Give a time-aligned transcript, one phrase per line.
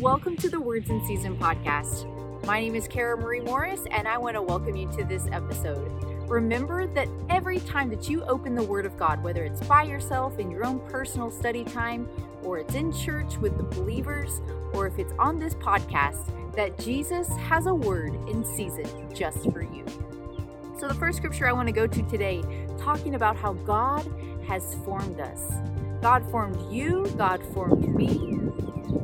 [0.00, 2.04] Welcome to the Words in Season podcast.
[2.46, 5.88] My name is Kara Marie Morris, and I want to welcome you to this episode.
[6.28, 10.40] Remember that every time that you open the Word of God, whether it's by yourself
[10.40, 12.08] in your own personal study time,
[12.42, 16.26] or it's in church with the believers, or if it's on this podcast,
[16.56, 19.84] that Jesus has a word in season just for you.
[20.78, 22.42] So, the first scripture I want to go to today,
[22.78, 24.04] talking about how God
[24.48, 25.40] has formed us.
[26.04, 28.08] God formed you, God formed me,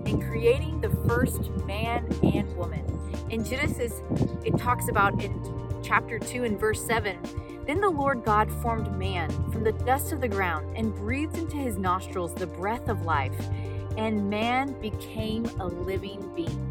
[0.05, 2.85] in creating the first man and woman.
[3.31, 4.03] In Genesis,
[4.45, 7.19] it talks about in chapter 2 and verse 7
[7.67, 11.57] Then the Lord God formed man from the dust of the ground and breathed into
[11.57, 13.49] his nostrils the breath of life,
[13.97, 16.67] and man became a living being.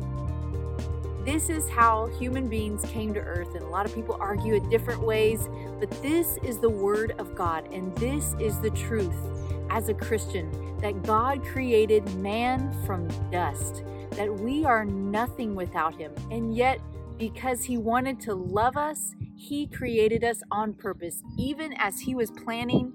[1.25, 4.69] This is how human beings came to earth, and a lot of people argue it
[4.69, 5.49] different ways,
[5.79, 9.38] but this is the word of God, and this is the truth
[9.69, 16.13] as a Christian that God created man from dust, that we are nothing without him,
[16.31, 16.79] and yet
[17.17, 22.31] because he wanted to love us, he created us on purpose, even as he was
[22.31, 22.93] planning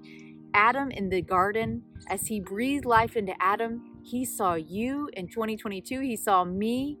[0.53, 5.99] Adam in the garden, as he breathed life into Adam, he saw you in 2022,
[5.99, 6.97] he saw me,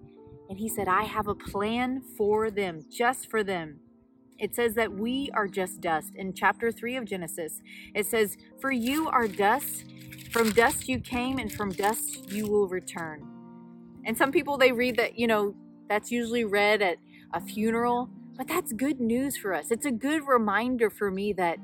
[0.49, 3.79] and he said, I have a plan for them, just for them.
[4.37, 6.15] It says that we are just dust.
[6.15, 7.61] In chapter 3 of Genesis,
[7.93, 9.85] it says, For you are dust,
[10.31, 13.25] from dust you came, and from dust you will return.
[14.05, 15.55] And some people, they read that, you know,
[15.87, 16.97] that's usually read at
[17.33, 19.71] a funeral, but that's good news for us.
[19.71, 21.57] It's a good reminder for me that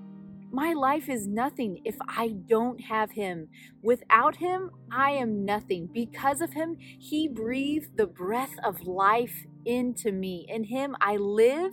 [0.51, 3.47] my life is nothing if I don't have Him.
[3.81, 5.87] Without Him, I am nothing.
[5.93, 10.45] Because of Him, He breathed the breath of life into me.
[10.49, 11.71] In Him, I live,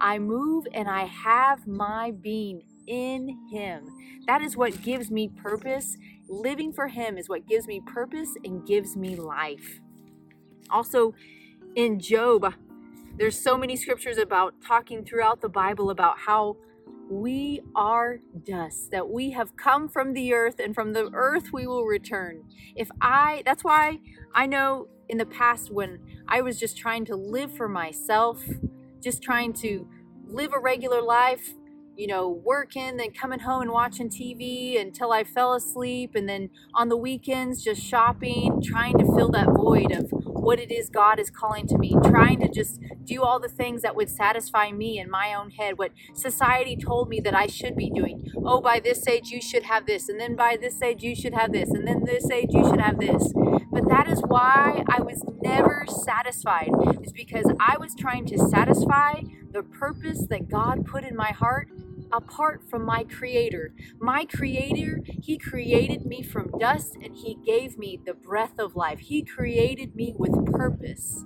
[0.00, 3.84] I move, and I have my being in Him.
[4.26, 5.96] That is what gives me purpose.
[6.26, 9.80] Living for Him is what gives me purpose and gives me life.
[10.70, 11.14] Also,
[11.76, 12.54] in Job,
[13.16, 16.56] there's so many scriptures about talking throughout the Bible about how
[17.10, 21.66] we are dust, that we have come from the earth, and from the earth we
[21.66, 22.44] will return.
[22.74, 24.00] If I, that's why
[24.34, 25.98] I know in the past when
[26.28, 28.42] I was just trying to live for myself,
[29.02, 29.86] just trying to
[30.26, 31.52] live a regular life,
[31.96, 36.50] you know, working, then coming home and watching TV until I fell asleep, and then
[36.74, 40.10] on the weekends just shopping, trying to fill that void of
[40.44, 43.82] what it is God is calling to me, trying to just do all the things
[43.82, 47.76] that would satisfy me in my own head, what society told me that I should
[47.76, 48.30] be doing.
[48.36, 51.34] Oh, by this age you should have this, and then by this age you should
[51.34, 53.32] have this, and then this age you should have this.
[53.72, 56.70] But that is why I was never satisfied,
[57.02, 61.70] is because I was trying to satisfy the purpose that God put in my heart
[62.14, 63.74] apart from my creator.
[64.00, 69.00] My creator, he created me from dust and he gave me the breath of life.
[69.00, 71.24] He created me with purpose.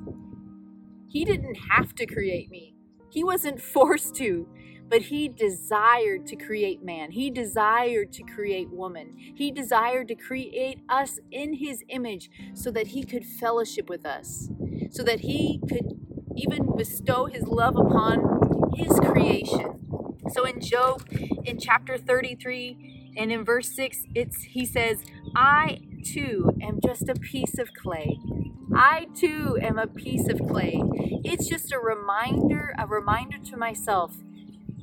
[1.09, 2.76] He didn't have to create me.
[3.10, 4.49] He wasn't forced to,
[4.88, 7.12] but he desired to create man.
[7.12, 9.15] He desired to create woman.
[9.19, 14.50] He desired to create us in his image so that he could fellowship with us,
[14.91, 16.00] so that he could
[16.37, 19.88] even bestow his love upon his creation.
[20.33, 21.03] So in Job,
[21.44, 25.03] in chapter 33 and in verse 6, it's he says,
[25.34, 28.19] I too am just a piece of clay.
[28.75, 30.81] I too am a piece of clay.
[31.25, 34.17] It's just a reminder, a reminder to myself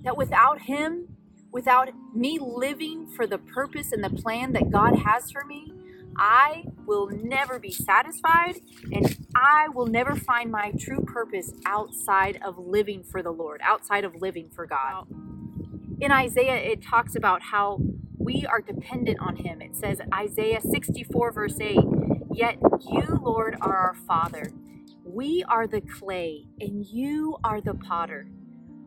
[0.04, 1.08] that without him,
[1.52, 5.72] without me living for the purpose and the plan that God has for me,
[6.18, 8.56] I will never be satisfied
[8.92, 14.04] and I will never find my true purpose outside of living for the Lord, outside
[14.04, 15.06] of living for God
[16.00, 17.80] in Isaiah, it talks about how
[18.18, 19.62] we are dependent on Him.
[19.62, 21.78] It says, Isaiah 64, verse 8,
[22.34, 22.58] Yet
[22.90, 24.52] you, Lord, are our Father.
[25.04, 28.28] We are the clay, and you are the potter.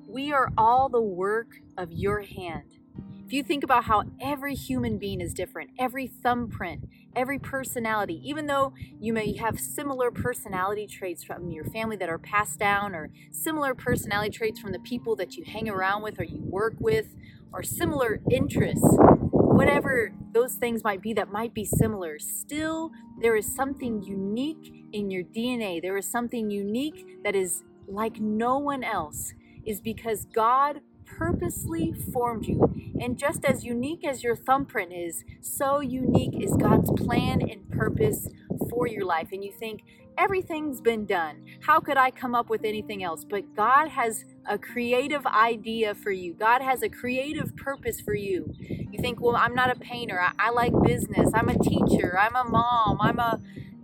[0.07, 2.79] We are all the work of your hand.
[3.25, 8.47] If you think about how every human being is different, every thumbprint, every personality, even
[8.47, 13.11] though you may have similar personality traits from your family that are passed down, or
[13.33, 17.17] similar personality traits from the people that you hang around with or you work with,
[17.53, 18.87] or similar interests,
[19.33, 25.11] whatever those things might be that might be similar, still there is something unique in
[25.11, 25.83] your DNA.
[25.83, 29.33] There is something unique that is like no one else,
[29.67, 30.83] is because God
[31.17, 32.73] purposely formed you.
[33.01, 38.29] And just as unique as your thumbprint is, so unique is God's plan and purpose
[38.71, 39.29] for your life.
[39.33, 39.83] And you think,
[40.19, 41.45] everything's been done.
[41.61, 43.25] How could I come up with anything else?
[43.25, 46.35] But God has a creative idea for you.
[46.35, 48.53] God has a creative purpose for you.
[48.59, 50.21] You think, well, I'm not a painter.
[50.21, 51.31] I, I like business.
[51.33, 52.19] I'm a teacher.
[52.19, 52.99] I'm a mom.
[53.01, 53.41] I'm a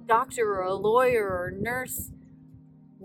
[0.07, 2.11] doctor or a lawyer or nurse,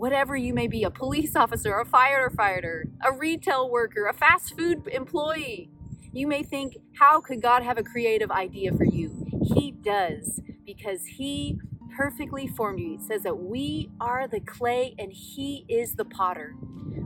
[0.00, 4.88] whatever you may be a police officer, a firefighter, a retail worker, a fast food
[4.90, 5.68] employee.
[6.10, 9.26] You may think, how could God have a creative idea for you?
[9.54, 11.58] He does because He
[11.94, 12.94] perfectly formed you.
[12.94, 16.54] It says that we are the clay and He is the potter.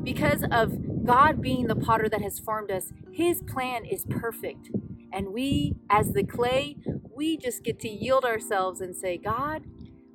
[0.05, 4.71] Because of God being the potter that has formed us, His plan is perfect.
[5.13, 6.77] And we, as the clay,
[7.13, 9.65] we just get to yield ourselves and say, God,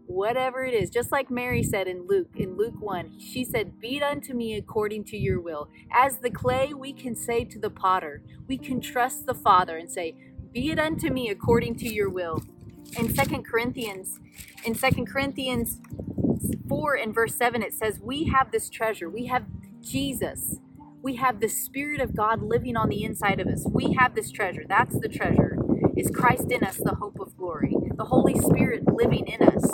[0.09, 3.97] whatever it is, just like Mary said in Luke, in Luke 1, she said, Be
[3.97, 5.69] it unto me according to your will.
[5.91, 9.89] As the clay, we can say to the potter, we can trust the Father and
[9.89, 10.15] say,
[10.51, 12.41] Be it unto me according to your will.
[12.97, 14.19] In Second Corinthians,
[14.65, 15.79] in Second Corinthians
[16.67, 19.09] 4 and verse 7, it says, We have this treasure.
[19.09, 19.45] We have
[19.79, 20.55] Jesus.
[21.03, 23.63] We have the Spirit of God living on the inside of us.
[23.69, 24.63] We have this treasure.
[24.67, 25.57] That's the treasure.
[25.95, 27.75] Is Christ in us, the hope of glory?
[27.95, 29.69] The Holy Spirit living in us.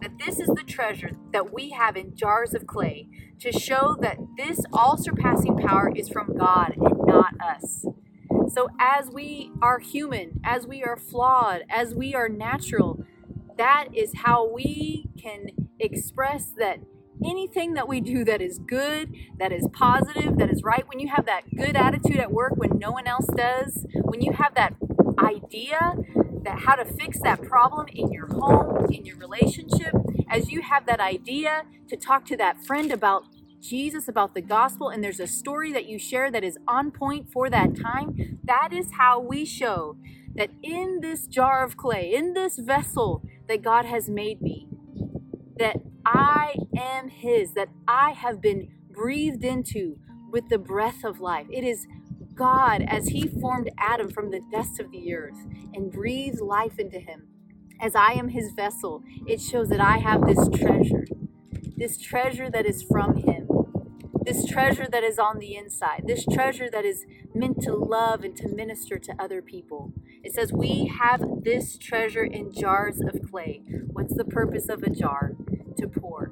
[0.00, 3.08] That this is the treasure that we have in jars of clay
[3.40, 7.84] to show that this all surpassing power is from God and not us.
[8.54, 13.04] So, as we are human, as we are flawed, as we are natural,
[13.56, 15.48] that is how we can
[15.80, 16.78] express that
[17.24, 21.08] anything that we do that is good, that is positive, that is right, when you
[21.08, 24.74] have that good attitude at work when no one else does, when you have that
[25.18, 25.96] idea
[26.48, 29.92] that how to fix that problem in your home, in your relationship,
[30.30, 33.24] as you have that idea to talk to that friend about
[33.60, 37.30] Jesus, about the gospel, and there's a story that you share that is on point
[37.30, 39.98] for that time, that is how we show
[40.36, 44.68] that in this jar of clay, in this vessel that God has made me,
[45.58, 49.98] that I am His, that I have been breathed into
[50.30, 51.46] with the breath of life.
[51.50, 51.86] It is
[52.38, 55.44] God as He formed Adam from the dust of the earth
[55.74, 57.28] and breathed life into him.
[57.80, 61.06] As I am His vessel, it shows that I have this treasure,
[61.76, 63.48] this treasure that is from Him
[64.28, 68.36] this treasure that is on the inside, this treasure that is meant to love and
[68.36, 69.94] to minister to other people.
[70.22, 73.62] It says, We have this treasure in jars of clay.
[73.86, 75.32] What's the purpose of a jar?
[75.78, 76.30] To pour.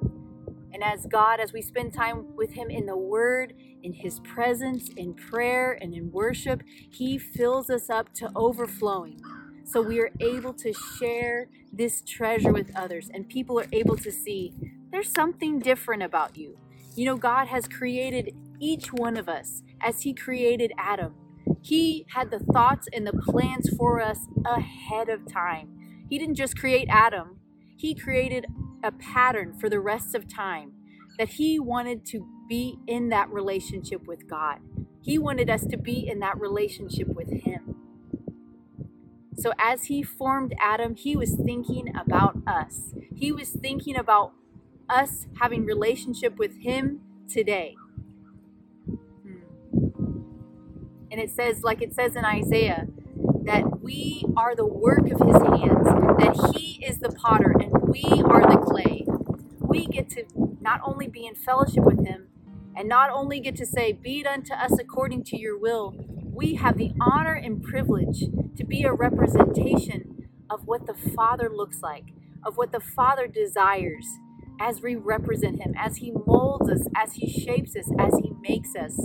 [0.76, 4.90] And as God, as we spend time with Him in the Word, in His presence,
[4.90, 9.19] in prayer, and in worship, He fills us up to overflowing.
[9.64, 14.12] So we are able to share this treasure with others, and people are able to
[14.12, 14.52] see
[14.90, 16.58] there's something different about you.
[16.94, 21.14] You know, God has created each one of us as He created Adam.
[21.62, 26.05] He had the thoughts and the plans for us ahead of time.
[26.11, 27.40] He didn't just create Adam,
[27.76, 28.46] He created
[28.82, 30.73] a pattern for the rest of time
[31.19, 34.58] that He wanted to be in that relationship with God.
[35.00, 37.76] He wanted us to be in that relationship with Him.
[39.37, 42.94] So, as He formed Adam, He was thinking about us.
[43.14, 44.32] He was thinking about
[44.88, 47.75] us having relationship with him today.
[49.22, 50.20] Hmm.
[51.11, 52.87] And it says, like it says in Isaiah,
[53.46, 55.87] that we are the work of his hands,
[56.19, 59.06] that he is the potter and we are the clay.
[59.60, 60.25] We get to
[60.60, 62.28] not only be in fellowship with him
[62.76, 65.94] and not only get to say, Be it unto us according to your will,
[66.37, 68.25] we have the honor and privilege
[68.56, 72.12] to be a representation of what the Father looks like,
[72.44, 74.06] of what the Father desires
[74.60, 78.74] as we represent Him, as He molds us, as He shapes us, as He makes
[78.74, 78.98] us.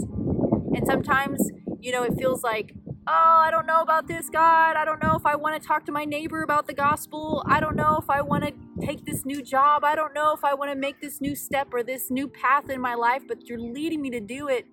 [0.73, 2.73] And sometimes, you know, it feels like,
[3.07, 4.75] oh, I don't know about this, God.
[4.75, 7.43] I don't know if I want to talk to my neighbor about the gospel.
[7.47, 9.83] I don't know if I want to take this new job.
[9.83, 12.69] I don't know if I want to make this new step or this new path
[12.69, 14.65] in my life, but you're leading me to do it.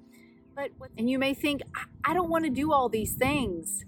[0.54, 1.62] But and you may think,
[2.04, 3.85] I don't want to do all these things.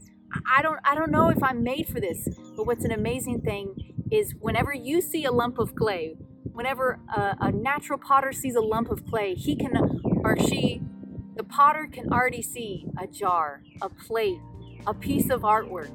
[0.51, 2.29] I don't I don't know if I'm made for this.
[2.57, 6.17] But what's an amazing thing is whenever you see a lump of clay,
[6.53, 10.83] whenever a, a natural potter sees a lump of clay, he can, or she,
[11.51, 14.41] potter can already see a jar, a plate,
[14.87, 15.91] a piece of artwork.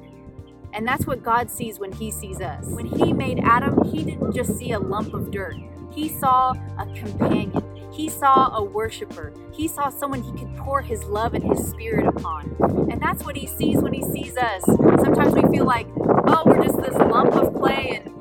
[0.74, 2.66] And that's what God sees when He sees us.
[2.68, 5.56] When He made Adam, He didn't just see a lump of dirt,
[5.92, 7.64] He saw a companion.
[7.94, 9.32] He saw a worshiper.
[9.54, 12.54] He saw someone he could pour his love and his spirit upon.
[12.92, 14.66] And that's what he sees when he sees us.
[14.66, 18.14] Sometimes we feel like, oh, we're just this lump of clay and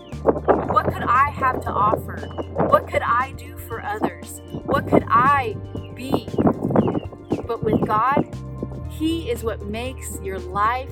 [0.71, 2.19] what could I have to offer?
[2.53, 4.41] What could I do for others?
[4.64, 5.57] What could I
[5.97, 6.29] be?
[7.47, 8.25] But with God,
[8.91, 10.91] He is what makes your life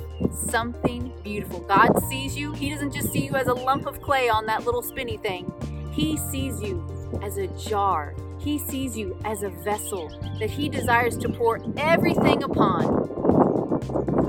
[0.49, 1.61] something beautiful.
[1.61, 4.65] God sees you, He doesn't just see you as a lump of clay on that
[4.65, 5.51] little spinny thing,
[5.93, 6.85] He sees you
[7.23, 8.15] as a jar.
[8.39, 10.09] He sees you as a vessel
[10.41, 12.83] that He desires to pour everything upon.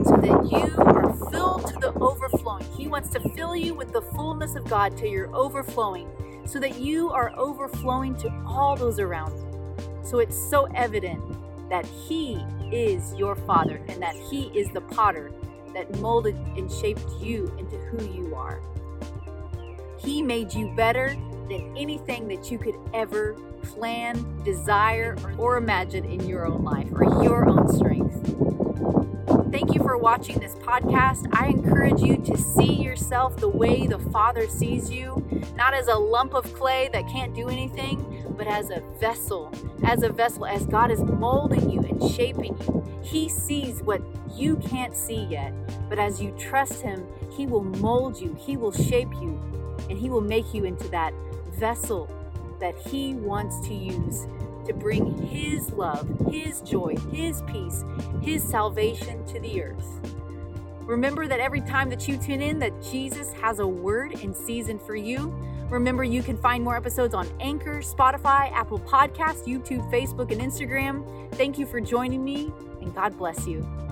[0.06, 2.66] so that you are filled to the overflowing.
[2.78, 6.10] He wants to fill you with the fullness of God till you're overflowing,
[6.46, 9.32] so that you are overflowing to all those around.
[9.32, 10.00] you.
[10.04, 11.22] So it's so evident
[11.70, 15.32] that He is your Father and that He is the potter
[15.74, 18.62] that molded and shaped you into who you are.
[19.98, 21.16] He made you better
[21.50, 27.04] than anything that you could ever plan, desire, or imagine in your own life or
[27.24, 28.14] your own strength.
[29.52, 31.28] Thank you for watching this podcast.
[31.32, 35.24] I encourage you to see yourself the way the Father sees you,
[35.56, 39.52] not as a lump of clay that can't do anything, but as a vessel.
[39.84, 42.84] As a vessel, as God is molding you and shaping you.
[43.04, 44.02] He sees what
[44.36, 45.54] you can't see yet,
[45.90, 49.40] but as you trust Him, He will mold you, He will shape you,
[49.90, 51.14] and He will make you into that
[51.60, 52.10] vessel
[52.60, 54.28] that He wants to use
[54.66, 57.84] to bring His love, His joy, His peace,
[58.22, 60.00] His salvation to the earth.
[60.86, 64.80] Remember that every time that you tune in that Jesus has a word in season
[64.80, 65.34] for you.
[65.74, 71.04] Remember you can find more episodes on Anchor, Spotify, Apple Podcasts, YouTube, Facebook, and Instagram.
[71.34, 73.83] Thank you for joining me and God bless you.